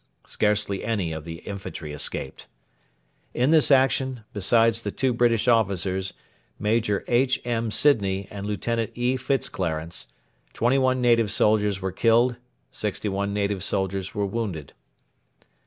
[0.25, 2.47] Scarcely any of the infantry escaped.
[3.35, 6.13] In this action, besides the two British officers,
[6.57, 7.39] Major H.
[7.45, 7.69] M.
[7.69, 9.15] Sidney and Lieutenant E.
[9.15, 10.07] Fitzclarence,
[10.55, 12.37] 21 native soldiers were killed;
[12.71, 14.73] 61 native soldiers were wounded.